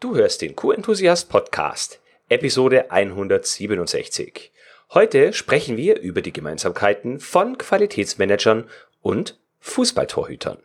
Du 0.00 0.14
hörst 0.14 0.42
den 0.42 0.54
Q-Enthusiast 0.54 1.28
Podcast, 1.28 1.98
Episode 2.28 2.92
167. 2.92 4.52
Heute 4.94 5.32
sprechen 5.32 5.76
wir 5.76 5.98
über 5.98 6.22
die 6.22 6.32
Gemeinsamkeiten 6.32 7.18
von 7.18 7.58
Qualitätsmanagern 7.58 8.70
und 9.02 9.40
Fußballtorhütern. 9.58 10.62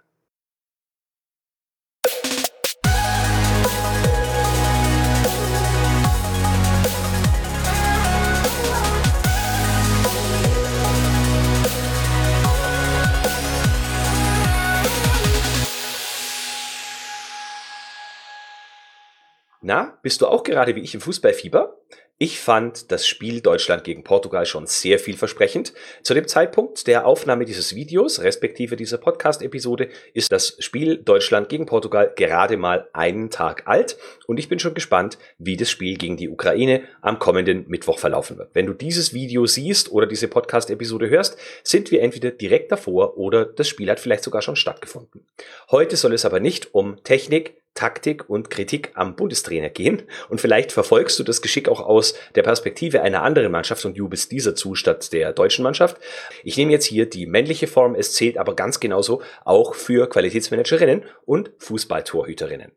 Na, 19.65 19.97
bist 20.01 20.21
du 20.21 20.27
auch 20.27 20.43
gerade 20.43 20.75
wie 20.75 20.81
ich 20.81 20.93
im 20.93 20.99
Fußballfieber? 20.99 21.77
Ich 22.17 22.39
fand 22.39 22.91
das 22.91 23.07
Spiel 23.07 23.39
Deutschland 23.39 23.85
gegen 23.85 24.03
Portugal 24.03 24.45
schon 24.45 24.67
sehr 24.67 24.99
vielversprechend. 24.99 25.73
Zu 26.03 26.13
dem 26.13 26.27
Zeitpunkt 26.27 26.85
der 26.85 27.07
Aufnahme 27.07 27.45
dieses 27.45 27.73
Videos, 27.73 28.21
respektive 28.21 28.75
dieser 28.75 28.97
Podcast-Episode, 28.97 29.87
ist 30.13 30.33
das 30.33 30.57
Spiel 30.59 30.97
Deutschland 30.97 31.47
gegen 31.47 31.65
Portugal 31.65 32.11
gerade 32.13 32.57
mal 32.57 32.89
einen 32.91 33.29
Tag 33.29 33.63
alt 33.65 33.97
und 34.27 34.37
ich 34.37 34.49
bin 34.49 34.59
schon 34.59 34.73
gespannt, 34.73 35.17
wie 35.37 35.55
das 35.55 35.71
Spiel 35.71 35.97
gegen 35.97 36.17
die 36.17 36.29
Ukraine 36.29 36.83
am 37.01 37.17
kommenden 37.17 37.65
Mittwoch 37.69 37.99
verlaufen 37.99 38.37
wird. 38.37 38.53
Wenn 38.53 38.65
du 38.65 38.73
dieses 38.73 39.13
Video 39.13 39.45
siehst 39.45 39.93
oder 39.93 40.07
diese 40.07 40.27
Podcast-Episode 40.27 41.09
hörst, 41.09 41.37
sind 41.63 41.89
wir 41.89 42.01
entweder 42.01 42.31
direkt 42.31 42.71
davor 42.73 43.17
oder 43.17 43.45
das 43.45 43.69
Spiel 43.69 43.89
hat 43.89 44.01
vielleicht 44.01 44.23
sogar 44.23 44.41
schon 44.41 44.57
stattgefunden. 44.57 45.25
Heute 45.71 45.95
soll 45.95 46.13
es 46.13 46.25
aber 46.25 46.41
nicht 46.41 46.75
um 46.75 47.01
Technik, 47.03 47.62
Taktik 47.73 48.29
und 48.29 48.49
Kritik 48.49 48.91
am 48.93 49.15
Bundestrainer 49.15 49.69
gehen. 49.69 50.03
Und 50.29 50.41
vielleicht 50.41 50.71
verfolgst 50.71 51.17
du 51.19 51.23
das 51.23 51.41
Geschick 51.41 51.67
auch 51.67 51.81
aus 51.81 52.13
der 52.35 52.43
Perspektive 52.43 53.01
einer 53.01 53.23
anderen 53.23 53.51
Mannschaft 53.51 53.85
und 53.85 53.97
jubelst 53.97 54.31
dieser 54.31 54.55
zu 54.55 54.75
statt 54.75 55.11
der 55.13 55.33
deutschen 55.33 55.63
Mannschaft. 55.63 55.97
Ich 56.43 56.57
nehme 56.57 56.71
jetzt 56.71 56.85
hier 56.85 57.09
die 57.09 57.25
männliche 57.25 57.67
Form. 57.67 57.95
Es 57.95 58.13
zählt 58.13 58.37
aber 58.37 58.55
ganz 58.55 58.79
genauso 58.79 59.21
auch 59.43 59.75
für 59.75 60.07
Qualitätsmanagerinnen 60.07 61.03
und 61.25 61.51
Fußballtorhüterinnen. 61.57 62.71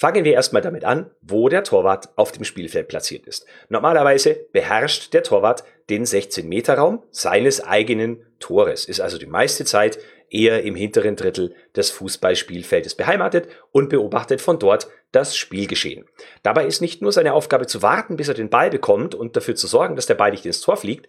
Fangen 0.00 0.24
wir 0.24 0.32
erstmal 0.32 0.62
damit 0.62 0.82
an, 0.84 1.10
wo 1.20 1.50
der 1.50 1.62
Torwart 1.62 2.08
auf 2.16 2.32
dem 2.32 2.44
Spielfeld 2.44 2.88
platziert 2.88 3.26
ist. 3.26 3.44
Normalerweise 3.68 4.46
beherrscht 4.50 5.12
der 5.12 5.22
Torwart 5.22 5.62
den 5.90 6.06
16-Meter-Raum 6.06 7.02
seines 7.10 7.62
eigenen 7.62 8.24
Tores, 8.38 8.86
ist 8.86 9.00
also 9.02 9.18
die 9.18 9.26
meiste 9.26 9.66
Zeit 9.66 9.98
eher 10.30 10.62
im 10.62 10.74
hinteren 10.74 11.16
Drittel 11.16 11.54
des 11.76 11.90
Fußballspielfeldes 11.90 12.94
beheimatet 12.94 13.48
und 13.72 13.88
beobachtet 13.88 14.40
von 14.40 14.58
dort 14.58 14.88
das 15.12 15.36
Spielgeschehen. 15.36 16.04
Dabei 16.42 16.66
ist 16.66 16.80
nicht 16.80 17.02
nur 17.02 17.12
seine 17.12 17.34
Aufgabe 17.34 17.66
zu 17.66 17.82
warten, 17.82 18.16
bis 18.16 18.28
er 18.28 18.34
den 18.34 18.48
Ball 18.48 18.70
bekommt 18.70 19.14
und 19.14 19.36
dafür 19.36 19.56
zu 19.56 19.66
sorgen, 19.66 19.96
dass 19.96 20.06
der 20.06 20.14
Ball 20.14 20.30
nicht 20.30 20.46
ins 20.46 20.60
Tor 20.60 20.76
fliegt, 20.76 21.08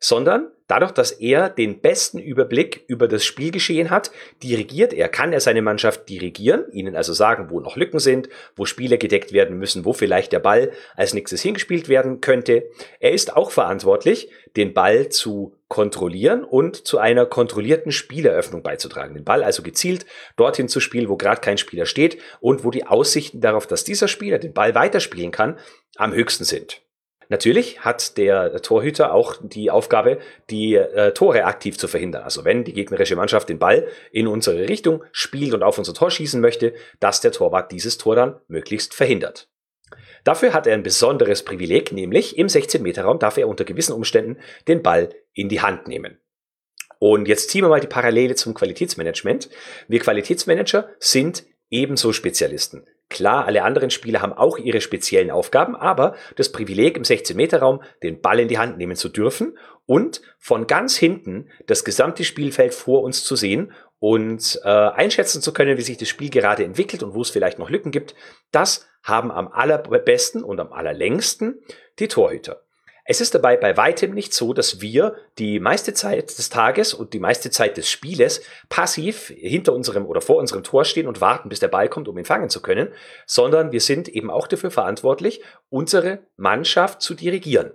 sondern 0.00 0.50
dadurch, 0.66 0.92
dass 0.92 1.12
er 1.12 1.48
den 1.48 1.80
besten 1.80 2.18
Überblick 2.18 2.84
über 2.88 3.08
das 3.08 3.24
Spielgeschehen 3.24 3.90
hat, 3.90 4.10
dirigiert 4.42 4.92
er, 4.92 5.08
kann 5.08 5.32
er 5.32 5.40
seine 5.40 5.62
Mannschaft 5.62 6.08
dirigieren, 6.08 6.64
ihnen 6.72 6.96
also 6.96 7.12
sagen, 7.12 7.50
wo 7.50 7.60
noch 7.60 7.76
Lücken 7.76 7.98
sind, 7.98 8.28
wo 8.56 8.64
Spiele 8.64 8.98
gedeckt 8.98 9.32
werden 9.32 9.58
müssen, 9.58 9.84
wo 9.84 9.92
vielleicht 9.92 10.32
der 10.32 10.40
Ball 10.40 10.72
als 10.96 11.14
nächstes 11.14 11.42
hingespielt 11.42 11.88
werden 11.88 12.20
könnte. 12.20 12.64
Er 13.00 13.12
ist 13.12 13.36
auch 13.36 13.50
verantwortlich, 13.50 14.30
den 14.56 14.72
Ball 14.74 15.08
zu 15.08 15.56
kontrollieren 15.74 16.44
und 16.44 16.86
zu 16.86 16.98
einer 16.98 17.26
kontrollierten 17.26 17.90
Spieleröffnung 17.90 18.62
beizutragen. 18.62 19.16
Den 19.16 19.24
Ball 19.24 19.42
also 19.42 19.64
gezielt 19.64 20.06
dorthin 20.36 20.68
zu 20.68 20.78
spielen, 20.78 21.08
wo 21.08 21.16
gerade 21.16 21.40
kein 21.40 21.58
Spieler 21.58 21.84
steht 21.84 22.16
und 22.38 22.62
wo 22.62 22.70
die 22.70 22.86
Aussichten 22.86 23.40
darauf, 23.40 23.66
dass 23.66 23.82
dieser 23.82 24.06
Spieler 24.06 24.38
den 24.38 24.52
Ball 24.52 24.76
weiterspielen 24.76 25.32
kann, 25.32 25.58
am 25.96 26.12
höchsten 26.12 26.44
sind. 26.44 26.82
Natürlich 27.28 27.80
hat 27.80 28.18
der 28.18 28.62
Torhüter 28.62 29.12
auch 29.12 29.34
die 29.42 29.72
Aufgabe, 29.72 30.20
die 30.48 30.76
äh, 30.76 31.12
Tore 31.12 31.44
aktiv 31.44 31.76
zu 31.76 31.88
verhindern. 31.88 32.22
Also 32.22 32.44
wenn 32.44 32.62
die 32.62 32.72
gegnerische 32.72 33.16
Mannschaft 33.16 33.48
den 33.48 33.58
Ball 33.58 33.88
in 34.12 34.28
unsere 34.28 34.68
Richtung 34.68 35.02
spielt 35.10 35.54
und 35.54 35.64
auf 35.64 35.78
unser 35.78 35.92
Tor 35.92 36.12
schießen 36.12 36.40
möchte, 36.40 36.74
dass 37.00 37.20
der 37.20 37.32
Torwart 37.32 37.72
dieses 37.72 37.98
Tor 37.98 38.14
dann 38.14 38.40
möglichst 38.46 38.94
verhindert. 38.94 39.48
Dafür 40.24 40.54
hat 40.54 40.66
er 40.66 40.74
ein 40.74 40.82
besonderes 40.82 41.44
Privileg, 41.44 41.92
nämlich 41.92 42.38
im 42.38 42.46
16-Meter-Raum 42.46 43.18
darf 43.18 43.36
er 43.36 43.48
unter 43.48 43.64
gewissen 43.64 43.92
Umständen 43.92 44.38
den 44.66 44.82
Ball 44.82 45.10
in 45.34 45.48
die 45.48 45.60
Hand 45.60 45.86
nehmen. 45.86 46.18
Und 46.98 47.28
jetzt 47.28 47.50
ziehen 47.50 47.62
wir 47.62 47.68
mal 47.68 47.80
die 47.80 47.86
Parallele 47.86 48.34
zum 48.34 48.54
Qualitätsmanagement. 48.54 49.50
Wir 49.88 50.00
Qualitätsmanager 50.00 50.88
sind 50.98 51.44
ebenso 51.68 52.12
Spezialisten. 52.12 52.86
Klar, 53.10 53.44
alle 53.44 53.62
anderen 53.62 53.90
Spieler 53.90 54.22
haben 54.22 54.32
auch 54.32 54.58
ihre 54.58 54.80
speziellen 54.80 55.30
Aufgaben, 55.30 55.76
aber 55.76 56.16
das 56.36 56.50
Privileg 56.50 56.96
im 56.96 57.02
16-Meter-Raum, 57.02 57.82
den 58.02 58.20
Ball 58.20 58.40
in 58.40 58.48
die 58.48 58.58
Hand 58.58 58.78
nehmen 58.78 58.96
zu 58.96 59.08
dürfen 59.08 59.58
und 59.84 60.22
von 60.38 60.66
ganz 60.66 60.96
hinten 60.96 61.50
das 61.66 61.84
gesamte 61.84 62.24
Spielfeld 62.24 62.72
vor 62.72 63.02
uns 63.02 63.24
zu 63.24 63.36
sehen 63.36 63.72
und 64.04 64.60
äh, 64.64 64.68
einschätzen 64.68 65.40
zu 65.40 65.54
können, 65.54 65.78
wie 65.78 65.82
sich 65.82 65.96
das 65.96 66.10
Spiel 66.10 66.28
gerade 66.28 66.62
entwickelt 66.62 67.02
und 67.02 67.14
wo 67.14 67.22
es 67.22 67.30
vielleicht 67.30 67.58
noch 67.58 67.70
Lücken 67.70 67.90
gibt, 67.90 68.14
das 68.52 68.86
haben 69.02 69.32
am 69.32 69.48
allerbesten 69.48 70.44
und 70.44 70.60
am 70.60 70.74
allerlängsten 70.74 71.62
die 71.98 72.08
Torhüter. 72.08 72.60
Es 73.06 73.22
ist 73.22 73.34
dabei 73.34 73.56
bei 73.56 73.78
weitem 73.78 74.12
nicht 74.12 74.34
so, 74.34 74.52
dass 74.52 74.82
wir 74.82 75.16
die 75.38 75.58
meiste 75.58 75.94
Zeit 75.94 76.36
des 76.36 76.50
Tages 76.50 76.92
und 76.92 77.14
die 77.14 77.18
meiste 77.18 77.48
Zeit 77.48 77.78
des 77.78 77.88
Spieles 77.88 78.42
passiv 78.68 79.28
hinter 79.28 79.72
unserem 79.72 80.04
oder 80.04 80.20
vor 80.20 80.36
unserem 80.36 80.64
Tor 80.64 80.84
stehen 80.84 81.06
und 81.06 81.22
warten, 81.22 81.48
bis 81.48 81.60
der 81.60 81.68
Ball 81.68 81.88
kommt, 81.88 82.06
um 82.06 82.18
ihn 82.18 82.26
fangen 82.26 82.50
zu 82.50 82.60
können, 82.60 82.92
sondern 83.24 83.72
wir 83.72 83.80
sind 83.80 84.10
eben 84.10 84.28
auch 84.28 84.48
dafür 84.48 84.70
verantwortlich, 84.70 85.40
unsere 85.70 86.18
Mannschaft 86.36 87.00
zu 87.00 87.14
dirigieren. 87.14 87.72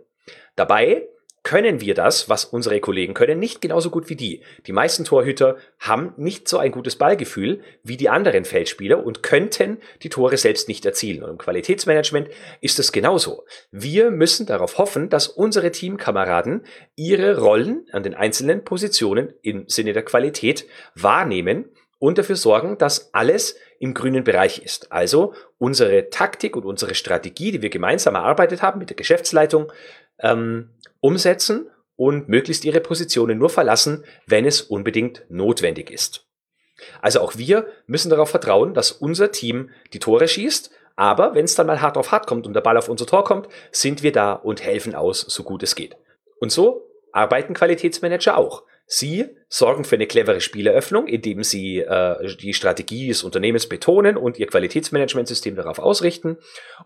Dabei 0.56 1.07
können 1.50 1.82
wir 1.82 1.96
das, 1.96 2.30
was 2.30 2.46
unsere 2.46 2.80
Kollegen 2.80 3.16
können, 3.16 3.40
nicht 3.40 3.60
genauso 3.60 3.90
gut 3.90 4.08
wie 4.08 4.16
die. 4.16 4.44
Die 4.68 4.72
meisten 4.72 5.04
Torhüter 5.04 5.58
haben 5.80 6.14
nicht 6.16 6.48
so 6.48 6.60
ein 6.60 6.72
gutes 6.72 6.96
Ballgefühl 6.96 7.62
wie 7.82 7.98
die 7.98 8.08
anderen 8.08 8.46
Feldspieler 8.46 9.04
und 9.04 9.24
könnten 9.24 9.80
die 10.04 10.09
Tore 10.09 10.38
selbst 10.38 10.68
nicht 10.68 10.86
erzielen. 10.86 11.24
Und 11.24 11.32
im 11.32 11.38
Qualitätsmanagement 11.40 12.30
ist 12.62 12.78
es 12.78 12.92
genauso. 12.92 13.46
Wir 13.72 14.12
müssen 14.12 14.46
darauf 14.46 14.78
hoffen, 14.78 15.09
dass 15.09 15.28
unsere 15.28 15.72
Teamkameraden 15.72 16.66
ihre 16.96 17.40
Rollen 17.40 17.88
an 17.94 18.04
den 18.04 18.14
einzelnen 18.14 18.64
Positionen 18.64 19.34
im 19.42 19.68
Sinne 19.68 19.94
der 19.94 20.04
Qualität 20.04 20.68
wahrnehmen 20.94 21.66
und 21.98 22.20
dafür 22.20 22.36
sorgen, 22.36 22.78
dass 22.78 23.12
alles 23.12 23.56
im 23.80 23.96
grünen 23.96 24.24
Bereich 24.24 24.62
ist. 24.64 24.92
Also 24.92 25.34
unsere 25.58 26.12
Taktik 26.12 26.56
und 26.56 26.66
unsere 26.66 26.94
Strategie, 26.94 27.52
die 27.52 27.64
wir 27.64 27.72
gemeinsam 27.72 28.14
erarbeitet 28.14 28.62
haben 28.62 28.78
mit 28.78 28.90
der 28.90 28.98
Geschäftsleitung, 28.98 29.72
ähm, 30.22 30.69
umsetzen 31.02 31.69
und 31.96 32.30
möglichst 32.30 32.66
ihre 32.66 32.80
Positionen 32.80 33.38
nur 33.38 33.50
verlassen, 33.50 34.06
wenn 34.25 34.46
es 34.46 34.62
unbedingt 34.62 35.25
notwendig 35.30 35.91
ist. 35.91 36.25
Also 37.02 37.19
auch 37.19 37.38
wir 37.38 37.68
müssen 37.88 38.09
darauf 38.09 38.29
vertrauen, 38.29 38.74
dass 38.74 38.91
unser 38.91 39.31
Team 39.31 39.69
die 39.91 40.00
Tore 40.00 40.28
schießt, 40.28 40.72
aber 40.96 41.35
wenn 41.35 41.46
es 41.46 41.56
dann 41.56 41.68
mal 41.68 41.81
hart 41.81 41.97
auf 41.97 42.12
hart 42.12 42.28
kommt 42.28 42.46
und 42.47 42.53
der 42.53 42.62
Ball 42.62 42.78
auf 42.78 42.90
unser 42.90 43.06
Tor 43.06 43.24
kommt, 43.24 43.47
sind 43.72 44.03
wir 44.03 44.12
da 44.12 44.34
und 44.34 44.63
helfen 44.63 44.96
aus, 44.96 45.22
so 45.22 45.44
gut 45.44 45.63
es 45.63 45.75
geht. 45.75 45.96
Und 46.40 46.52
so 46.52 46.90
arbeiten 47.12 47.53
Qualitätsmanager 47.53 48.38
auch. 48.38 48.63
Sie 48.92 49.28
sorgen 49.50 49.84
für 49.84 49.98
eine 49.98 50.08
clevere 50.08 50.42
Spieleröffnung, 50.42 51.06
indem 51.06 51.44
sie 51.44 51.78
äh, 51.78 52.36
die 52.38 52.56
Strategie 52.56 53.08
des 53.08 53.22
Unternehmens 53.22 53.70
betonen 53.70 54.18
und 54.18 54.40
ihr 54.40 54.48
Qualitätsmanagementsystem 54.48 55.56
darauf 55.56 55.78
ausrichten 55.78 56.38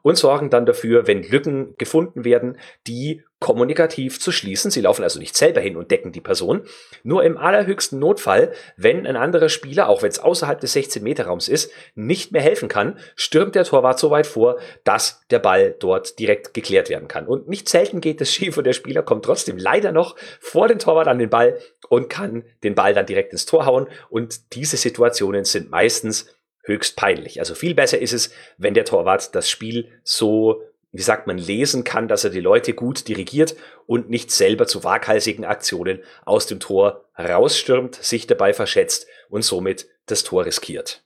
und 0.02 0.18
sorgen 0.18 0.50
dann 0.50 0.66
dafür, 0.66 1.08
wenn 1.08 1.24
Lücken 1.24 1.76
gefunden 1.78 2.26
werden, 2.26 2.58
die 2.88 3.24
kommunikativ 3.44 4.22
zu 4.22 4.32
schließen. 4.32 4.72
Sie 4.72 4.80
laufen 4.80 5.04
also 5.04 5.20
nicht 5.20 5.36
selber 5.36 5.60
hin 5.60 5.76
und 5.76 5.92
decken 5.92 6.14
die 6.14 6.22
Person. 6.22 6.64
Nur 7.04 7.26
im 7.26 7.38
allerhöchsten 7.38 8.00
Notfall, 8.00 8.54
wenn 8.78 9.06
ein 9.06 9.18
anderer 9.18 9.50
Spieler, 9.50 9.90
auch 9.90 10.02
wenn 10.02 10.10
es 10.10 10.20
außerhalb 10.20 10.62
des 10.62 10.74
16-Meter-Raums 10.74 11.50
ist, 11.50 11.70
nicht 11.94 12.32
mehr 12.32 12.42
helfen 12.42 12.70
kann, 12.70 12.98
stürmt 13.18 13.56
der 13.56 13.66
Torwart 13.66 14.00
so 14.00 14.12
weit 14.12 14.28
vor, 14.28 14.60
dass 14.86 15.22
der 15.30 15.40
Ball 15.40 15.76
dort 15.78 16.20
direkt 16.20 16.54
geklärt 16.54 16.90
werden 16.90 17.10
kann. 17.10 17.28
Und 17.28 17.50
nicht 17.50 17.68
selten 17.68 18.00
geht 18.00 18.22
es 18.22 18.34
schief 18.34 18.58
und 18.58 18.64
der 18.64 18.72
Spieler 18.72 19.04
kommt 19.04 19.26
trotzdem 19.26 19.58
leider 19.58 19.92
noch 19.92 20.16
vor 20.40 20.70
den 20.70 20.80
Torwart 20.80 21.10
an 21.10 21.20
den 21.20 21.30
Ball 21.30 21.60
und 21.90 22.10
kann 22.10 22.46
den 22.64 22.76
Ball 22.76 22.94
dann 22.94 23.06
direkt 23.06 23.34
ins 23.34 23.46
Tor 23.46 23.66
hauen. 23.66 23.88
Und 24.10 24.54
diese 24.54 24.78
Situationen 24.78 25.44
sind 25.44 25.70
meistens 25.70 26.34
höchst 26.64 26.96
peinlich. 26.96 27.40
Also 27.40 27.56
viel 27.56 27.76
besser 27.76 28.00
ist 28.00 28.14
es, 28.14 28.32
wenn 28.58 28.74
der 28.74 28.86
Torwart 28.86 29.36
das 29.36 29.50
Spiel 29.50 29.90
so 30.04 30.64
wie 30.94 31.02
sagt 31.02 31.28
man, 31.28 31.40
lesen 31.40 31.84
kann, 31.84 32.08
dass 32.08 32.24
er 32.24 32.30
die 32.30 32.40
Leute 32.40 32.74
gut 32.74 33.08
dirigiert 33.08 33.56
und 33.88 34.10
nicht 34.10 34.32
selber 34.32 34.68
zu 34.68 34.84
waghalsigen 34.84 35.44
Aktionen 35.44 36.00
aus 36.24 36.46
dem 36.46 36.60
Tor 36.60 37.10
rausstürmt, 37.18 37.96
sich 37.96 38.28
dabei 38.28 38.54
verschätzt 38.54 39.08
und 39.30 39.44
somit 39.44 39.88
das 40.06 40.24
Tor 40.24 40.46
riskiert. 40.46 41.04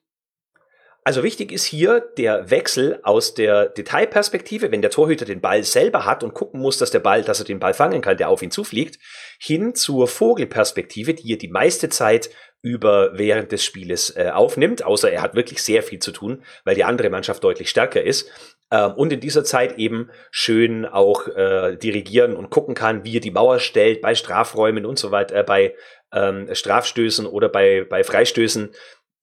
Also 1.06 1.24
wichtig 1.24 1.54
ist 1.54 1.64
hier 1.64 2.02
der 2.18 2.52
Wechsel 2.52 3.00
aus 3.04 3.34
der 3.34 3.70
Detailperspektive, 3.70 4.74
wenn 4.74 4.82
der 4.82 4.92
Torhüter 4.92 5.24
den 5.24 5.40
Ball 5.40 5.64
selber 5.64 6.04
hat 6.04 6.22
und 6.22 6.34
gucken 6.34 6.60
muss, 6.60 6.80
dass 6.80 6.92
der 6.92 7.00
Ball, 7.00 7.24
dass 7.24 7.40
er 7.40 7.46
den 7.46 7.60
Ball 7.60 7.74
fangen 7.74 8.02
kann, 8.02 8.18
der 8.18 8.28
auf 8.28 8.42
ihn 8.42 8.52
zufliegt, 8.52 9.00
hin 9.40 9.74
zur 9.74 10.10
Vogelperspektive, 10.10 11.14
die 11.14 11.32
er 11.32 11.38
die 11.38 11.48
meiste 11.48 11.88
Zeit 11.88 12.30
über 12.62 13.18
während 13.18 13.54
des 13.54 13.64
Spieles 13.64 14.10
äh, 14.18 14.32
aufnimmt, 14.34 14.84
außer 14.84 15.10
er 15.10 15.22
hat 15.22 15.34
wirklich 15.34 15.64
sehr 15.64 15.82
viel 15.82 16.00
zu 16.00 16.12
tun, 16.12 16.44
weil 16.66 16.76
die 16.76 16.84
andere 16.84 17.10
Mannschaft 17.10 17.42
deutlich 17.42 17.70
stärker 17.70 18.04
ist. 18.04 18.30
Ähm, 18.72 18.94
und 18.94 19.14
in 19.14 19.20
dieser 19.20 19.44
Zeit 19.44 19.78
eben 19.78 20.10
schön 20.32 20.86
auch 20.86 21.28
äh, 21.28 21.78
dirigieren 21.78 22.36
und 22.36 22.50
gucken 22.50 22.76
kann, 22.76 23.04
wie 23.04 23.18
er 23.18 23.22
die 23.22 23.32
Mauer 23.32 23.60
stellt 23.60 24.02
bei 24.02 24.16
Strafräumen 24.16 24.86
und 24.86 25.00
so 25.00 25.12
weiter, 25.12 25.36
äh, 25.36 25.44
bei 25.44 25.76
ähm, 26.14 26.54
Strafstößen 26.54 27.26
oder 27.26 27.50
bei, 27.50 27.86
bei 27.90 28.04
Freistößen, 28.04 28.72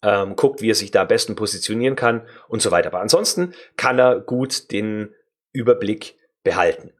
ähm, 0.02 0.36
guckt, 0.36 0.60
wie 0.60 0.70
er 0.70 0.74
sich 0.74 0.90
da 0.90 1.02
am 1.02 1.08
besten 1.08 1.34
positionieren 1.34 1.96
kann 1.96 2.26
und 2.48 2.62
so 2.62 2.70
weiter. 2.70 2.88
Aber 2.88 3.00
ansonsten 3.00 3.54
kann 3.76 3.98
er 3.98 4.20
gut 4.20 4.70
den 4.70 5.14
Überblick 5.52 6.16
behalten. 6.42 6.92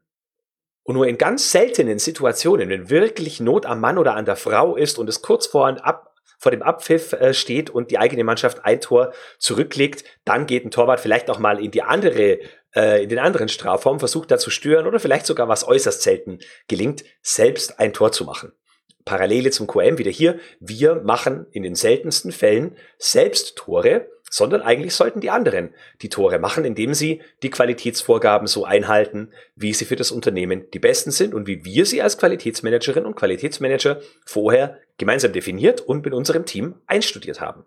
Und 0.83 0.95
nur 0.95 1.07
in 1.07 1.17
ganz 1.17 1.51
seltenen 1.51 1.97
Situationen, 1.97 2.69
wenn 2.69 2.89
wirklich 2.89 3.39
Not 3.39 3.65
am 3.65 3.79
Mann 3.79 3.97
oder 3.97 4.15
an 4.15 4.25
der 4.25 4.35
Frau 4.35 4.75
ist 4.75 4.99
und 4.99 5.09
es 5.09 5.21
kurz 5.21 5.47
vor, 5.47 5.67
ab, 5.83 6.14
vor 6.37 6.51
dem 6.51 6.61
Abpfiff 6.61 7.13
äh, 7.13 7.33
steht 7.33 7.69
und 7.69 7.91
die 7.91 7.97
eigene 7.97 8.23
Mannschaft 8.23 8.65
ein 8.65 8.81
Tor 8.81 9.13
zurücklegt, 9.39 10.03
dann 10.25 10.45
geht 10.45 10.65
ein 10.65 10.71
Torwart 10.71 10.99
vielleicht 10.99 11.29
auch 11.29 11.39
mal 11.39 11.63
in 11.63 11.71
die 11.71 11.81
andere, 11.81 12.39
äh, 12.75 13.03
in 13.03 13.09
den 13.09 13.19
anderen 13.19 13.49
Strafraum, 13.49 13.99
versucht 13.99 14.31
da 14.31 14.37
zu 14.37 14.49
stören 14.49 14.87
oder 14.87 14.99
vielleicht 14.99 15.25
sogar 15.25 15.47
was 15.47 15.67
äußerst 15.67 16.01
selten 16.01 16.39
gelingt, 16.67 17.03
selbst 17.21 17.79
ein 17.79 17.93
Tor 17.93 18.11
zu 18.11 18.25
machen. 18.25 18.51
Parallele 19.05 19.51
zum 19.51 19.67
QM 19.67 19.99
wieder 19.99 20.11
hier. 20.11 20.39
Wir 20.59 20.95
machen 20.95 21.45
in 21.51 21.63
den 21.63 21.75
seltensten 21.75 22.31
Fällen 22.31 22.75
selbst 22.97 23.55
Tore, 23.55 24.09
sondern 24.35 24.61
eigentlich 24.61 24.93
sollten 24.93 25.21
die 25.21 25.29
anderen 25.29 25.73
die 26.01 26.09
Tore 26.09 26.39
machen, 26.39 26.65
indem 26.65 26.93
sie 26.93 27.21
die 27.41 27.49
Qualitätsvorgaben 27.49 28.47
so 28.47 28.65
einhalten, 28.65 29.31
wie 29.55 29.73
sie 29.73 29.85
für 29.85 29.95
das 29.95 30.11
Unternehmen 30.11 30.69
die 30.73 30.79
besten 30.79 31.11
sind 31.11 31.33
und 31.33 31.47
wie 31.47 31.63
wir 31.63 31.85
sie 31.85 32.01
als 32.01 32.17
Qualitätsmanagerin 32.17 33.05
und 33.05 33.15
Qualitätsmanager 33.15 34.01
vorher 34.25 34.77
gemeinsam 34.97 35.31
definiert 35.31 35.79
und 35.79 36.03
mit 36.03 36.13
unserem 36.13 36.45
Team 36.45 36.75
einstudiert 36.85 37.39
haben. 37.39 37.65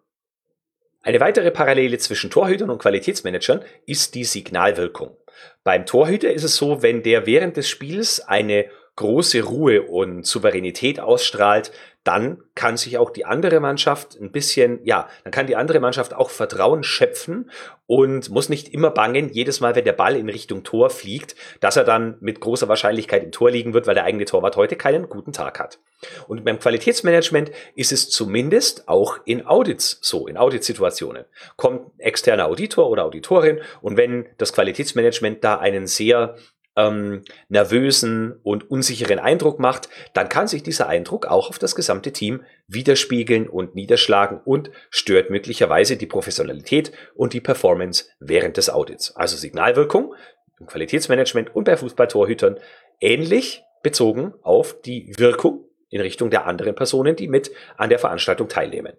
Eine 1.00 1.20
weitere 1.20 1.50
Parallele 1.50 1.96
zwischen 1.96 2.28
Torhütern 2.28 2.68
und 2.68 2.82
Qualitätsmanagern 2.82 3.64
ist 3.86 4.14
die 4.14 4.24
Signalwirkung. 4.24 5.16
Beim 5.64 5.86
Torhüter 5.86 6.30
ist 6.30 6.44
es 6.44 6.56
so, 6.56 6.82
wenn 6.82 7.02
der 7.02 7.24
während 7.24 7.56
des 7.56 7.66
Spiels 7.66 8.20
eine 8.20 8.66
große 8.96 9.42
Ruhe 9.42 9.84
und 9.84 10.26
Souveränität 10.26 11.00
ausstrahlt, 11.00 11.72
dann 12.08 12.42
kann 12.54 12.78
sich 12.78 12.96
auch 12.96 13.10
die 13.10 13.26
andere 13.26 13.60
Mannschaft 13.60 14.18
ein 14.18 14.32
bisschen, 14.32 14.80
ja, 14.82 15.10
dann 15.24 15.30
kann 15.30 15.46
die 15.46 15.56
andere 15.56 15.78
Mannschaft 15.78 16.14
auch 16.14 16.30
Vertrauen 16.30 16.82
schöpfen 16.82 17.50
und 17.86 18.30
muss 18.30 18.48
nicht 18.48 18.72
immer 18.72 18.90
bangen, 18.90 19.28
jedes 19.28 19.60
Mal, 19.60 19.76
wenn 19.76 19.84
der 19.84 19.92
Ball 19.92 20.16
in 20.16 20.30
Richtung 20.30 20.64
Tor 20.64 20.88
fliegt, 20.88 21.36
dass 21.60 21.76
er 21.76 21.84
dann 21.84 22.16
mit 22.20 22.40
großer 22.40 22.66
Wahrscheinlichkeit 22.66 23.22
im 23.24 23.30
Tor 23.30 23.50
liegen 23.50 23.74
wird, 23.74 23.86
weil 23.86 23.94
der 23.94 24.04
eigene 24.04 24.24
Torwart 24.24 24.56
heute 24.56 24.74
keinen 24.76 25.10
guten 25.10 25.34
Tag 25.34 25.60
hat. 25.60 25.80
Und 26.28 26.46
beim 26.46 26.58
Qualitätsmanagement 26.58 27.50
ist 27.74 27.92
es 27.92 28.08
zumindest 28.08 28.88
auch 28.88 29.18
in 29.26 29.46
Audits 29.46 29.98
so, 30.00 30.26
in 30.28 30.38
Auditsituationen. 30.38 31.26
Kommt 31.56 31.90
externer 31.98 32.46
Auditor 32.46 32.88
oder 32.88 33.04
Auditorin 33.04 33.60
und 33.82 33.98
wenn 33.98 34.30
das 34.38 34.54
Qualitätsmanagement 34.54 35.44
da 35.44 35.58
einen 35.58 35.86
sehr 35.86 36.36
ähm, 36.78 37.24
nervösen 37.48 38.38
und 38.42 38.70
unsicheren 38.70 39.18
Eindruck 39.18 39.58
macht, 39.58 39.88
dann 40.14 40.28
kann 40.28 40.46
sich 40.46 40.62
dieser 40.62 40.88
Eindruck 40.88 41.26
auch 41.26 41.50
auf 41.50 41.58
das 41.58 41.74
gesamte 41.74 42.12
Team 42.12 42.44
widerspiegeln 42.68 43.48
und 43.48 43.74
niederschlagen 43.74 44.40
und 44.44 44.70
stört 44.88 45.28
möglicherweise 45.28 45.96
die 45.96 46.06
Professionalität 46.06 46.92
und 47.14 47.32
die 47.32 47.40
Performance 47.40 48.04
während 48.20 48.56
des 48.56 48.70
Audits. 48.70 49.14
Also 49.16 49.36
Signalwirkung 49.36 50.14
im 50.60 50.66
Qualitätsmanagement 50.66 51.54
und 51.54 51.64
bei 51.64 51.76
Fußballtorhütern 51.76 52.58
ähnlich 53.00 53.62
bezogen 53.82 54.34
auf 54.42 54.80
die 54.80 55.12
Wirkung 55.18 55.64
in 55.90 56.00
Richtung 56.00 56.30
der 56.30 56.46
anderen 56.46 56.74
Personen, 56.74 57.16
die 57.16 57.28
mit 57.28 57.50
an 57.76 57.90
der 57.90 57.98
Veranstaltung 57.98 58.48
teilnehmen. 58.48 58.94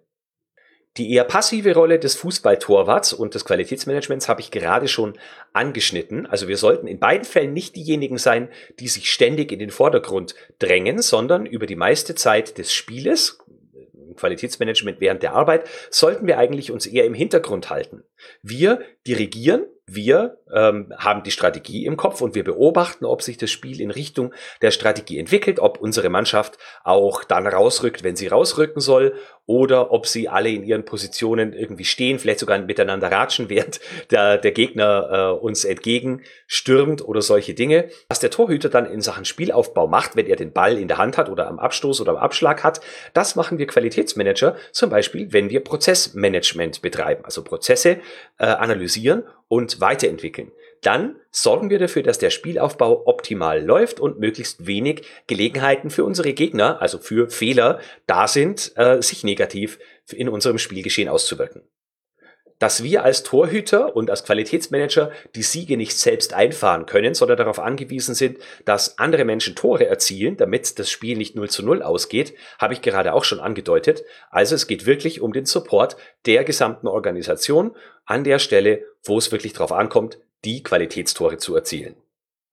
Die 0.96 1.12
eher 1.12 1.24
passive 1.24 1.72
Rolle 1.72 2.00
des 2.00 2.16
Fußballtorwarts 2.16 3.12
und 3.12 3.34
des 3.34 3.44
Qualitätsmanagements 3.44 4.28
habe 4.28 4.40
ich 4.40 4.50
gerade 4.50 4.88
schon 4.88 5.16
angeschnitten. 5.52 6.26
Also 6.26 6.48
wir 6.48 6.56
sollten 6.56 6.88
in 6.88 6.98
beiden 6.98 7.24
Fällen 7.24 7.52
nicht 7.52 7.76
diejenigen 7.76 8.18
sein, 8.18 8.48
die 8.80 8.88
sich 8.88 9.10
ständig 9.10 9.52
in 9.52 9.60
den 9.60 9.70
Vordergrund 9.70 10.34
drängen, 10.58 11.00
sondern 11.00 11.46
über 11.46 11.66
die 11.66 11.76
meiste 11.76 12.16
Zeit 12.16 12.58
des 12.58 12.72
Spieles, 12.72 13.38
Qualitätsmanagement 14.16 15.00
während 15.00 15.22
der 15.22 15.34
Arbeit, 15.34 15.68
sollten 15.90 16.26
wir 16.26 16.38
eigentlich 16.38 16.72
uns 16.72 16.86
eher 16.86 17.04
im 17.04 17.14
Hintergrund 17.14 17.70
halten. 17.70 18.02
Wir 18.42 18.80
dirigieren 19.06 19.66
wir 19.92 20.39
ähm, 20.54 20.92
haben 20.96 21.22
die 21.22 21.30
Strategie 21.30 21.86
im 21.86 21.96
Kopf 21.96 22.20
und 22.20 22.34
wir 22.34 22.44
beobachten, 22.44 23.04
ob 23.04 23.22
sich 23.22 23.36
das 23.38 23.50
Spiel 23.50 23.80
in 23.80 23.90
Richtung 23.90 24.32
der 24.62 24.70
Strategie 24.70 25.18
entwickelt, 25.18 25.58
ob 25.58 25.80
unsere 25.80 26.08
Mannschaft 26.08 26.58
auch 26.84 27.24
dann 27.24 27.46
rausrückt, 27.46 28.04
wenn 28.04 28.16
sie 28.16 28.28
rausrücken 28.28 28.80
soll, 28.80 29.14
oder 29.50 29.90
ob 29.90 30.06
sie 30.06 30.28
alle 30.28 30.48
in 30.48 30.62
ihren 30.62 30.84
Positionen 30.84 31.52
irgendwie 31.52 31.84
stehen, 31.84 32.20
vielleicht 32.20 32.38
sogar 32.38 32.56
miteinander 32.60 33.10
ratschen, 33.10 33.48
während 33.48 33.80
der, 34.12 34.38
der 34.38 34.52
Gegner 34.52 35.34
äh, 35.34 35.44
uns 35.44 35.64
entgegenstürmt 35.64 37.04
oder 37.04 37.20
solche 37.20 37.52
Dinge. 37.52 37.88
Was 38.08 38.20
der 38.20 38.30
Torhüter 38.30 38.68
dann 38.68 38.86
in 38.86 39.00
Sachen 39.00 39.24
Spielaufbau 39.24 39.88
macht, 39.88 40.14
wenn 40.14 40.26
er 40.26 40.36
den 40.36 40.52
Ball 40.52 40.78
in 40.78 40.86
der 40.86 40.98
Hand 40.98 41.18
hat 41.18 41.28
oder 41.28 41.48
am 41.48 41.58
Abstoß 41.58 42.00
oder 42.00 42.12
am 42.12 42.18
Abschlag 42.18 42.62
hat, 42.62 42.80
das 43.12 43.34
machen 43.34 43.58
wir 43.58 43.66
Qualitätsmanager, 43.66 44.54
zum 44.70 44.88
Beispiel, 44.88 45.32
wenn 45.32 45.50
wir 45.50 45.64
Prozessmanagement 45.64 46.80
betreiben, 46.80 47.24
also 47.24 47.42
Prozesse 47.42 47.98
äh, 48.38 48.44
analysieren 48.44 49.24
und 49.48 49.80
weiterentwickeln. 49.80 50.39
Dann 50.82 51.16
sorgen 51.30 51.68
wir 51.68 51.78
dafür, 51.78 52.02
dass 52.02 52.18
der 52.18 52.30
Spielaufbau 52.30 53.06
optimal 53.06 53.62
läuft 53.62 54.00
und 54.00 54.18
möglichst 54.18 54.66
wenig 54.66 55.04
Gelegenheiten 55.26 55.90
für 55.90 56.04
unsere 56.04 56.32
Gegner, 56.32 56.80
also 56.80 56.98
für 56.98 57.28
Fehler, 57.28 57.80
da 58.06 58.26
sind, 58.26 58.72
äh, 58.76 59.02
sich 59.02 59.22
negativ 59.22 59.78
in 60.10 60.28
unserem 60.28 60.58
Spielgeschehen 60.58 61.08
auszuwirken. 61.08 61.62
Dass 62.58 62.82
wir 62.82 63.04
als 63.04 63.22
Torhüter 63.22 63.96
und 63.96 64.10
als 64.10 64.24
Qualitätsmanager 64.24 65.12
die 65.34 65.42
Siege 65.42 65.78
nicht 65.78 65.96
selbst 65.96 66.34
einfahren 66.34 66.84
können, 66.84 67.14
sondern 67.14 67.38
darauf 67.38 67.58
angewiesen 67.58 68.14
sind, 68.14 68.38
dass 68.66 68.98
andere 68.98 69.24
Menschen 69.24 69.56
Tore 69.56 69.86
erzielen, 69.86 70.36
damit 70.36 70.78
das 70.78 70.90
Spiel 70.90 71.16
nicht 71.16 71.36
0 71.36 71.48
zu 71.48 71.64
0 71.64 71.82
ausgeht, 71.82 72.34
habe 72.58 72.74
ich 72.74 72.82
gerade 72.82 73.14
auch 73.14 73.24
schon 73.24 73.40
angedeutet. 73.40 74.04
Also 74.30 74.54
es 74.54 74.66
geht 74.66 74.84
wirklich 74.84 75.22
um 75.22 75.32
den 75.32 75.46
Support 75.46 75.96
der 76.26 76.44
gesamten 76.44 76.86
Organisation 76.86 77.74
an 78.04 78.24
der 78.24 78.38
Stelle, 78.38 78.84
wo 79.04 79.16
es 79.16 79.32
wirklich 79.32 79.54
darauf 79.54 79.72
ankommt, 79.72 80.18
die 80.44 80.62
Qualitätstore 80.62 81.38
zu 81.38 81.54
erzielen. 81.54 81.96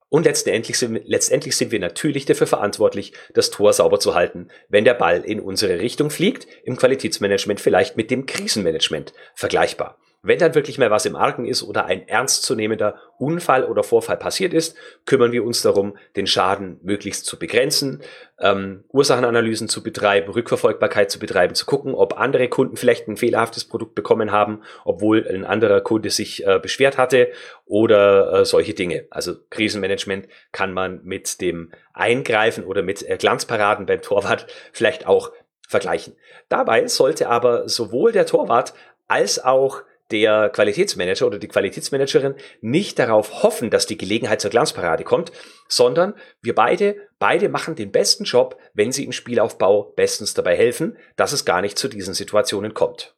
Und 0.10 0.24
letztendlich 0.24 0.78
sind, 0.78 1.02
letztendlich 1.06 1.56
sind 1.58 1.72
wir 1.72 1.80
natürlich 1.80 2.26
dafür 2.26 2.48
verantwortlich, 2.48 3.14
das 3.34 3.50
Tor 3.50 3.74
sauber 3.74 4.00
zu 4.00 4.16
halten, 4.16 4.48
wenn 4.70 4.86
der 4.86 4.94
Ball 4.94 5.22
in 5.22 5.42
unsere 5.42 5.80
Richtung 5.80 6.10
fliegt, 6.10 6.48
im 6.64 6.78
Qualitätsmanagement 6.78 7.60
vielleicht 7.60 7.98
mit 7.98 8.10
dem 8.10 8.26
Krisenmanagement 8.26 9.14
vergleichbar. 9.36 10.00
Wenn 10.24 10.40
dann 10.40 10.56
wirklich 10.56 10.78
mal 10.78 10.90
was 10.90 11.06
im 11.06 11.16
Argen 11.16 11.46
ist 11.46 11.64
oder 11.64 11.86
ein 11.86 12.08
ernstzunehmender 12.08 12.96
Unfall 13.20 13.64
oder 13.64 13.84
Vorfall 13.84 14.18
passiert 14.18 14.54
ist, 14.54 14.76
kümmern 15.06 15.32
wir 15.32 15.46
uns 15.46 15.62
darum, 15.62 15.96
den 16.16 16.26
Schaden 16.26 16.80
möglichst 16.82 17.26
zu 17.26 17.38
begrenzen, 17.38 18.02
ähm, 18.40 18.84
Ursachenanalysen 18.90 19.70
zu 19.70 19.84
betreiben, 19.84 20.32
Rückverfolgbarkeit 20.32 21.12
zu 21.12 21.20
betreiben, 21.20 21.54
zu 21.54 21.66
gucken, 21.66 21.94
ob 21.94 22.18
andere 22.18 22.50
Kunden 22.50 22.78
vielleicht 22.78 23.08
ein 23.08 23.16
fehlerhaftes 23.18 23.66
Produkt 23.66 23.94
bekommen 23.96 24.32
haben, 24.32 24.64
obwohl 24.86 25.28
ein 25.28 25.46
anderer 25.46 25.82
Kunde 25.82 26.10
sich 26.10 26.46
äh, 26.46 26.60
beschwert 26.60 26.98
hatte 26.98 27.30
oder 27.66 28.42
äh, 28.42 28.46
solche 28.46 28.74
Dinge. 28.74 29.06
Also 29.12 29.36
Krisenmanagement 29.50 30.28
kann 30.52 30.74
man 30.74 31.04
mit 31.04 31.42
dem 31.42 31.72
Eingreifen 31.94 32.64
oder 32.64 32.82
mit 32.82 33.08
äh, 33.08 33.18
Glanzparaden 33.18 33.86
beim 33.86 34.02
Torwart 34.02 34.48
vielleicht 34.72 35.06
auch 35.06 35.32
vergleichen. 35.68 36.16
Dabei 36.50 36.88
sollte 36.88 37.30
aber 37.30 37.70
sowohl 37.70 38.12
der 38.12 38.26
Torwart 38.26 38.74
als 39.08 39.44
auch 39.44 39.84
der 40.12 40.50
Qualitätsmanager 40.50 41.28
oder 41.28 41.40
die 41.40 41.48
Qualitätsmanagerin 41.48 42.36
nicht 42.62 42.98
darauf 43.00 43.44
hoffen, 43.44 43.70
dass 43.70 43.86
die 43.86 43.98
Gelegenheit 43.98 44.42
zur 44.42 44.52
Glanzparade 44.52 45.04
kommt, 45.04 45.32
sondern 45.68 46.14
wir 46.42 46.56
beide, 46.56 46.96
beide 47.20 47.50
machen 47.50 47.76
den 47.76 47.92
besten 47.92 48.24
Job, 48.24 48.58
wenn 48.74 48.92
sie 48.92 49.04
im 49.04 49.12
Spielaufbau 49.12 49.94
bestens 49.96 50.34
dabei 50.34 50.56
helfen, 50.56 50.98
dass 51.16 51.34
es 51.34 51.46
gar 51.46 51.62
nicht 51.62 51.78
zu 51.78 51.88
diesen 51.88 52.14
Situationen 52.14 52.74
kommt. 52.74 53.17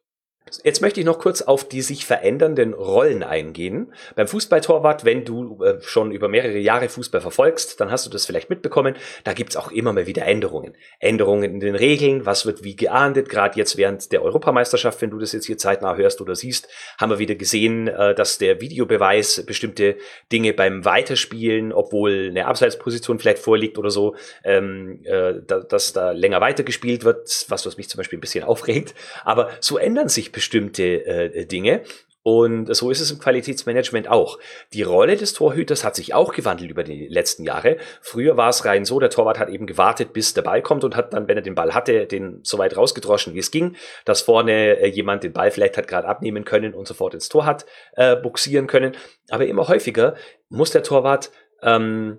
Jetzt 0.64 0.82
möchte 0.82 1.00
ich 1.00 1.06
noch 1.06 1.18
kurz 1.18 1.42
auf 1.42 1.68
die 1.68 1.82
sich 1.82 2.04
verändernden 2.04 2.74
Rollen 2.74 3.22
eingehen. 3.22 3.92
Beim 4.16 4.26
Fußballtorwart, 4.26 5.04
wenn 5.04 5.24
du 5.24 5.62
äh, 5.62 5.80
schon 5.80 6.10
über 6.10 6.28
mehrere 6.28 6.58
Jahre 6.58 6.88
Fußball 6.88 7.20
verfolgst, 7.20 7.80
dann 7.80 7.90
hast 7.90 8.06
du 8.06 8.10
das 8.10 8.26
vielleicht 8.26 8.50
mitbekommen. 8.50 8.96
Da 9.24 9.32
gibt's 9.32 9.56
auch 9.56 9.70
immer 9.70 9.92
mal 9.92 10.06
wieder 10.06 10.26
Änderungen. 10.26 10.76
Änderungen 10.98 11.44
in 11.44 11.60
den 11.60 11.76
Regeln, 11.76 12.26
was 12.26 12.46
wird 12.46 12.64
wie 12.64 12.76
geahndet. 12.76 13.28
Gerade 13.28 13.58
jetzt 13.58 13.76
während 13.76 14.10
der 14.12 14.22
Europameisterschaft, 14.22 15.00
wenn 15.02 15.10
du 15.10 15.18
das 15.18 15.32
jetzt 15.32 15.46
hier 15.46 15.58
zeitnah 15.58 15.96
hörst 15.96 16.20
oder 16.20 16.34
siehst, 16.34 16.68
haben 16.98 17.10
wir 17.10 17.18
wieder 17.18 17.36
gesehen, 17.36 17.88
äh, 17.88 18.14
dass 18.14 18.38
der 18.38 18.60
Videobeweis 18.60 19.44
bestimmte 19.46 19.96
Dinge 20.32 20.52
beim 20.52 20.84
Weiterspielen, 20.84 21.72
obwohl 21.72 22.28
eine 22.30 22.46
Abseitsposition 22.46 23.18
vielleicht 23.18 23.38
vorliegt 23.38 23.78
oder 23.78 23.90
so, 23.90 24.16
ähm, 24.44 25.00
äh, 25.04 25.34
dass 25.46 25.92
da 25.92 26.10
länger 26.10 26.40
weitergespielt 26.40 27.04
wird, 27.04 27.46
was, 27.48 27.66
was 27.66 27.76
mich 27.76 27.88
zum 27.88 27.98
Beispiel 27.98 28.18
ein 28.18 28.22
bisschen 28.22 28.44
aufregt. 28.44 28.94
Aber 29.24 29.50
so 29.60 29.78
ändern 29.78 30.08
sich 30.08 30.32
bestimmte 30.32 30.39
äh, 30.48 31.46
Dinge. 31.46 31.82
Und 32.22 32.74
so 32.74 32.90
ist 32.90 33.00
es 33.00 33.10
im 33.10 33.18
Qualitätsmanagement 33.18 34.08
auch. 34.08 34.38
Die 34.74 34.82
Rolle 34.82 35.16
des 35.16 35.32
Torhüters 35.32 35.84
hat 35.84 35.96
sich 35.96 36.12
auch 36.12 36.34
gewandelt 36.34 36.70
über 36.70 36.84
die 36.84 37.08
letzten 37.08 37.44
Jahre. 37.44 37.78
Früher 38.02 38.36
war 38.36 38.50
es 38.50 38.66
rein 38.66 38.84
so, 38.84 39.00
der 39.00 39.08
Torwart 39.08 39.38
hat 39.38 39.48
eben 39.48 39.66
gewartet, 39.66 40.12
bis 40.12 40.34
der 40.34 40.42
Ball 40.42 40.60
kommt 40.60 40.84
und 40.84 40.96
hat 40.96 41.14
dann, 41.14 41.28
wenn 41.28 41.38
er 41.38 41.42
den 41.42 41.54
Ball 41.54 41.72
hatte, 41.72 42.06
den 42.06 42.40
so 42.42 42.58
weit 42.58 42.76
rausgedroschen, 42.76 43.32
wie 43.32 43.38
es 43.38 43.50
ging, 43.50 43.74
dass 44.04 44.20
vorne 44.20 44.80
äh, 44.80 44.88
jemand 44.88 45.24
den 45.24 45.32
Ball 45.32 45.50
vielleicht 45.50 45.78
hat 45.78 45.88
gerade 45.88 46.08
abnehmen 46.08 46.44
können 46.44 46.74
und 46.74 46.86
sofort 46.86 47.14
ins 47.14 47.30
Tor 47.30 47.46
hat 47.46 47.64
äh, 47.92 48.16
buxieren 48.16 48.66
können. 48.66 48.92
Aber 49.30 49.46
immer 49.46 49.68
häufiger 49.68 50.14
muss 50.50 50.72
der 50.72 50.82
Torwart 50.82 51.30
ähm, 51.62 52.18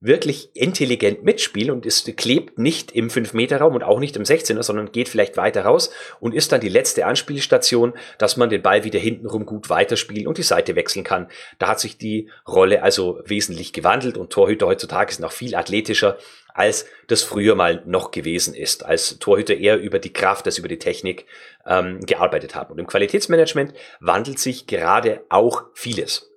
wirklich 0.00 0.50
intelligent 0.54 1.24
mitspielen 1.24 1.72
und 1.72 1.84
es 1.84 2.04
klebt 2.16 2.58
nicht 2.58 2.92
im 2.92 3.08
5-Meter-Raum 3.08 3.74
und 3.74 3.82
auch 3.82 3.98
nicht 3.98 4.16
im 4.16 4.22
16er, 4.22 4.62
sondern 4.62 4.92
geht 4.92 5.08
vielleicht 5.08 5.36
weiter 5.36 5.62
raus 5.62 5.90
und 6.20 6.34
ist 6.34 6.52
dann 6.52 6.60
die 6.60 6.68
letzte 6.68 7.04
Anspielstation, 7.04 7.94
dass 8.16 8.36
man 8.36 8.48
den 8.48 8.62
Ball 8.62 8.84
wieder 8.84 9.00
hintenrum 9.00 9.44
gut 9.44 9.70
weiterspielen 9.70 10.28
und 10.28 10.38
die 10.38 10.44
Seite 10.44 10.76
wechseln 10.76 11.02
kann. 11.02 11.28
Da 11.58 11.68
hat 11.68 11.80
sich 11.80 11.98
die 11.98 12.30
Rolle 12.46 12.82
also 12.82 13.20
wesentlich 13.24 13.72
gewandelt 13.72 14.16
und 14.16 14.30
Torhüter 14.30 14.66
heutzutage 14.66 15.12
sind 15.12 15.22
noch 15.22 15.32
viel 15.32 15.56
athletischer, 15.56 16.16
als 16.54 16.86
das 17.08 17.22
früher 17.24 17.56
mal 17.56 17.82
noch 17.84 18.12
gewesen 18.12 18.54
ist, 18.54 18.84
als 18.84 19.18
Torhüter 19.18 19.56
eher 19.56 19.78
über 19.78 19.98
die 19.98 20.12
Kraft, 20.12 20.46
als 20.46 20.58
über 20.58 20.68
die 20.68 20.78
Technik 20.78 21.26
ähm, 21.66 22.00
gearbeitet 22.00 22.54
haben. 22.54 22.72
Und 22.72 22.78
im 22.78 22.86
Qualitätsmanagement 22.86 23.74
wandelt 24.00 24.38
sich 24.38 24.66
gerade 24.66 25.22
auch 25.28 25.64
vieles 25.74 26.27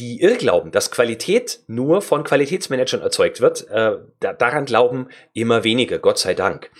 die 0.00 0.20
Irrglauben, 0.20 0.72
dass 0.72 0.90
Qualität 0.90 1.60
nur 1.66 2.00
von 2.00 2.24
Qualitätsmanagern 2.24 3.02
erzeugt 3.02 3.40
wird, 3.40 3.68
äh, 3.70 3.98
da, 4.18 4.32
daran 4.32 4.64
glauben 4.64 5.08
immer 5.34 5.62
weniger, 5.62 5.98
Gott 5.98 6.18
sei 6.18 6.32
Dank. 6.34 6.70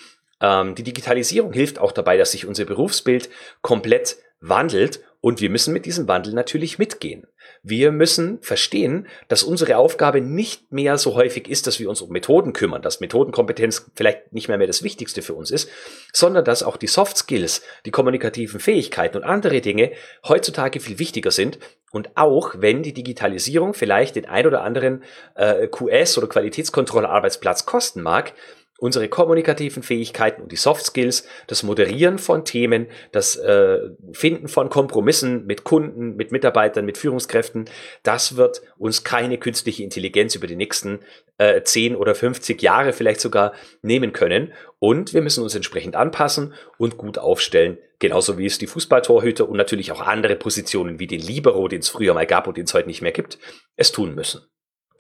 Ähm, 0.41 0.75
die 0.75 0.83
Digitalisierung 0.83 1.53
hilft 1.53 1.79
auch 1.79 1.93
dabei, 1.93 2.17
dass 2.17 2.33
sich 2.33 2.47
unser 2.47 2.65
Berufsbild 2.65 3.29
komplett 3.61 4.17
wandelt 4.41 5.01
und 5.21 5.41
wir 5.41 5.51
müssen 5.51 5.75
mit 5.75 5.85
diesem 5.85 6.09
Wandel 6.09 6.33
natürlich 6.33 6.79
mitgehen. 6.79 7.27
Wir 7.63 7.93
müssen 7.93 8.41
verstehen, 8.41 9.07
dass 9.29 9.43
unsere 9.43 9.77
Aufgabe 9.77 10.23
nicht 10.23 10.73
mehr 10.73 10.97
so 10.97 11.15
häufig 11.15 11.47
ist, 11.47 11.67
dass 11.67 11.79
wir 11.79 11.91
uns 11.91 12.01
um 12.01 12.11
Methoden 12.11 12.55
kümmern, 12.55 12.81
dass 12.81 13.01
Methodenkompetenz 13.01 13.91
vielleicht 13.95 14.33
nicht 14.33 14.49
mehr, 14.49 14.57
mehr 14.57 14.67
das 14.67 14.83
Wichtigste 14.83 15.21
für 15.21 15.35
uns 15.35 15.51
ist, 15.51 15.69
sondern 16.13 16.45
dass 16.45 16.63
auch 16.63 16.79
die 16.79 16.87
Soft 16.87 17.19
Skills, 17.19 17.63
die 17.85 17.91
kommunikativen 17.91 18.61
Fähigkeiten 18.61 19.19
und 19.19 19.25
andere 19.25 19.61
Dinge 19.61 19.93
heutzutage 20.27 20.81
viel 20.81 20.99
wichtiger 20.99 21.31
sind. 21.31 21.59
Und 21.93 22.17
auch 22.17 22.55
wenn 22.57 22.83
die 22.83 22.95
Digitalisierung 22.95 23.75
vielleicht 23.75 24.17
den 24.17 24.27
ein 24.27 24.47
oder 24.47 24.63
anderen 24.63 25.03
äh, 25.35 25.67
QS 25.67 26.17
oder 26.17 26.29
Qualitätskontrollarbeitsplatz 26.29 27.67
kosten 27.67 28.01
mag, 28.01 28.33
unsere 28.81 29.09
kommunikativen 29.09 29.83
Fähigkeiten 29.83 30.43
und 30.43 30.53
die 30.53 30.57
Soft 30.57 30.85
Skills, 30.87 31.27
das 31.47 31.63
Moderieren 31.63 32.19
von 32.19 32.45
Themen, 32.45 32.87
das 33.13 33.37
äh, 33.37 33.79
Finden 34.13 34.49
von 34.49 34.71
Kompromissen 34.71 35.47
mit 35.47 35.65
Kunden, 35.65 36.17
mit 36.17 36.33
Mitarbeitern, 36.33 36.87
mit 36.87 36.97
Führungskräften, 36.97 37.67
das 38.03 38.37
wird 38.37 38.63
uns 38.79 39.05
keine 39.05 39.39
künstliche 39.39 39.85
Intelligenz 39.85 40.35
über 40.35 40.47
die 40.47 40.57
nächsten 40.57 41.01
äh, 41.37 41.63
10 41.63 41.95
oder 41.95 42.15
50 42.15 42.61
Jahre 42.63 42.93
vielleicht 42.95 43.21
sogar 43.21 43.53
nehmen 43.83 44.13
können. 44.13 44.53
Und 44.79 45.13
wir 45.13 45.21
müssen 45.21 45.43
uns 45.43 45.55
entsprechend 45.55 45.95
anpassen 45.95 46.55
und 46.79 46.97
gut 46.97 47.19
aufstellen, 47.19 47.77
genauso 47.99 48.39
wie 48.39 48.47
es 48.47 48.57
die 48.57 48.67
Fußballtorhüter 48.67 49.47
und 49.47 49.59
natürlich 49.59 49.93
auch 49.93 50.01
andere 50.01 50.37
Positionen 50.37 50.99
wie 50.99 51.07
den 51.07 51.21
Libero, 51.21 51.69
den 51.69 51.81
es 51.81 51.91
früher 51.91 52.15
mal 52.15 52.27
gab 52.27 52.47
und 52.47 52.57
den 52.57 52.65
es 52.65 52.73
heute 52.73 52.89
nicht 52.89 53.03
mehr 53.03 53.13
gibt, 53.13 53.39
es 53.77 53.93
tun 53.93 54.15
müssen. 54.15 54.41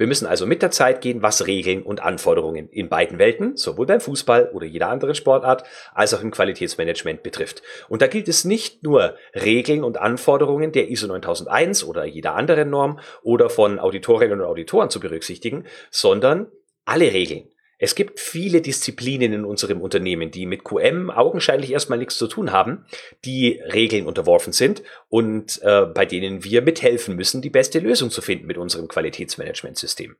Wir 0.00 0.06
müssen 0.06 0.24
also 0.24 0.46
mit 0.46 0.62
der 0.62 0.70
Zeit 0.70 1.02
gehen, 1.02 1.20
was 1.20 1.46
Regeln 1.46 1.82
und 1.82 2.00
Anforderungen 2.00 2.70
in 2.70 2.88
beiden 2.88 3.18
Welten, 3.18 3.58
sowohl 3.58 3.84
beim 3.84 4.00
Fußball 4.00 4.48
oder 4.54 4.64
jeder 4.64 4.88
anderen 4.88 5.14
Sportart, 5.14 5.64
als 5.92 6.14
auch 6.14 6.22
im 6.22 6.30
Qualitätsmanagement 6.30 7.22
betrifft. 7.22 7.60
Und 7.90 8.00
da 8.00 8.06
gilt 8.06 8.26
es 8.26 8.46
nicht 8.46 8.82
nur 8.82 9.16
Regeln 9.34 9.84
und 9.84 9.98
Anforderungen 9.98 10.72
der 10.72 10.88
ISO 10.88 11.06
9001 11.06 11.84
oder 11.84 12.06
jeder 12.06 12.34
anderen 12.34 12.70
Norm 12.70 12.98
oder 13.22 13.50
von 13.50 13.78
Auditorinnen 13.78 14.40
und 14.40 14.46
Auditoren 14.46 14.88
zu 14.88 15.00
berücksichtigen, 15.00 15.66
sondern 15.90 16.46
alle 16.86 17.12
Regeln, 17.12 17.50
es 17.82 17.94
gibt 17.94 18.20
viele 18.20 18.60
Disziplinen 18.60 19.32
in 19.32 19.44
unserem 19.46 19.80
Unternehmen, 19.80 20.30
die 20.30 20.44
mit 20.44 20.64
QM 20.64 21.10
augenscheinlich 21.10 21.72
erstmal 21.72 21.98
nichts 21.98 22.18
zu 22.18 22.26
tun 22.26 22.52
haben, 22.52 22.84
die 23.24 23.58
Regeln 23.72 24.06
unterworfen 24.06 24.52
sind 24.52 24.82
und 25.08 25.62
äh, 25.62 25.86
bei 25.86 26.04
denen 26.04 26.44
wir 26.44 26.60
mithelfen 26.60 27.16
müssen, 27.16 27.40
die 27.40 27.48
beste 27.48 27.78
Lösung 27.78 28.10
zu 28.10 28.20
finden 28.20 28.46
mit 28.46 28.58
unserem 28.58 28.86
Qualitätsmanagementsystem. 28.86 30.16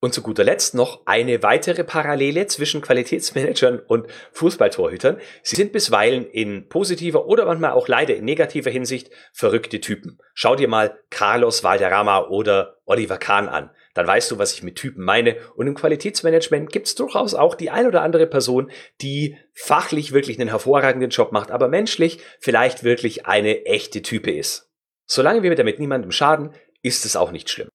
Und 0.00 0.12
zu 0.12 0.20
guter 0.20 0.42
Letzt 0.42 0.74
noch 0.74 1.06
eine 1.06 1.44
weitere 1.44 1.84
Parallele 1.84 2.48
zwischen 2.48 2.82
Qualitätsmanagern 2.82 3.78
und 3.78 4.08
Fußballtorhütern. 4.32 5.18
Sie 5.42 5.56
sind 5.56 5.72
bisweilen 5.72 6.26
in 6.26 6.68
positiver 6.68 7.26
oder 7.26 7.46
manchmal 7.46 7.70
auch 7.70 7.86
leider 7.86 8.16
in 8.16 8.24
negativer 8.24 8.70
Hinsicht 8.70 9.10
verrückte 9.32 9.80
Typen. 9.80 10.18
Schau 10.34 10.56
dir 10.56 10.68
mal 10.68 10.98
Carlos 11.08 11.62
Valderrama 11.62 12.26
oder 12.26 12.80
Oliver 12.84 13.16
Kahn 13.16 13.48
an 13.48 13.70
dann 13.94 14.06
weißt 14.06 14.30
du, 14.30 14.38
was 14.38 14.52
ich 14.52 14.62
mit 14.62 14.76
Typen 14.76 15.04
meine. 15.04 15.36
Und 15.54 15.66
im 15.66 15.74
Qualitätsmanagement 15.74 16.70
gibt 16.70 16.88
es 16.88 16.94
durchaus 16.94 17.34
auch 17.34 17.54
die 17.54 17.70
ein 17.70 17.86
oder 17.86 18.02
andere 18.02 18.26
Person, 18.26 18.70
die 19.00 19.38
fachlich 19.52 20.12
wirklich 20.12 20.38
einen 20.38 20.50
hervorragenden 20.50 21.10
Job 21.10 21.32
macht, 21.32 21.50
aber 21.50 21.68
menschlich 21.68 22.18
vielleicht 22.40 22.84
wirklich 22.84 23.26
eine 23.26 23.64
echte 23.64 24.02
Type 24.02 24.30
ist. 24.30 24.70
Solange 25.06 25.42
wir 25.42 25.54
damit 25.54 25.78
niemandem 25.78 26.10
schaden, 26.10 26.50
ist 26.82 27.04
es 27.04 27.16
auch 27.16 27.30
nicht 27.30 27.48
schlimm. 27.48 27.68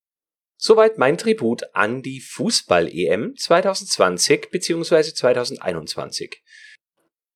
Soweit 0.58 0.98
mein 0.98 1.18
Tribut 1.18 1.64
an 1.74 2.02
die 2.02 2.20
Fußball-EM 2.20 3.36
2020 3.38 4.50
bzw. 4.52 5.14
2021. 5.14 6.44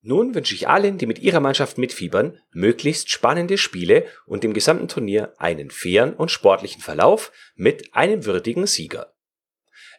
Nun 0.06 0.36
wünsche 0.36 0.54
ich 0.54 0.68
allen, 0.68 0.98
die 0.98 1.06
mit 1.06 1.20
ihrer 1.20 1.40
Mannschaft 1.40 1.78
mitfiebern, 1.78 2.38
möglichst 2.52 3.10
spannende 3.10 3.58
Spiele 3.58 4.06
und 4.26 4.44
dem 4.44 4.54
gesamten 4.54 4.90
Turnier 4.90 5.34
einen 5.38 5.72
fairen 5.72 6.14
und 6.14 6.30
sportlichen 6.30 6.82
Verlauf 6.82 7.32
mit 7.56 7.96
einem 7.96 8.26
würdigen 8.26 8.68
Sieger. 8.68 9.16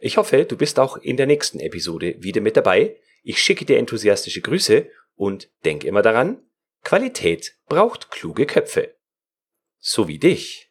Ich 0.01 0.19
hoffe, 0.19 0.45
du 0.45 0.59
bist 0.59 0.79
auch 0.79 0.99
in 0.99 1.17
der 1.17 1.27
nächsten 1.27 1.59
Episode 1.59 2.17
wieder 2.19 2.43
mit 2.43 2.55
dabei. 2.55 2.99
Ich 3.23 3.43
schicke 3.43 3.65
dir 3.65 3.79
enthusiastische 3.79 4.43
Grüße 4.43 4.91
und 5.15 5.49
denk 5.65 5.85
immer 5.85 6.03
daran, 6.03 6.43
Qualität 6.83 7.57
braucht 7.67 8.11
kluge 8.11 8.45
Köpfe. 8.45 8.97
So 9.79 10.07
wie 10.07 10.19
dich. 10.19 10.71